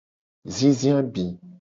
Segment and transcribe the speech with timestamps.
[0.53, 1.25] Zizi abi.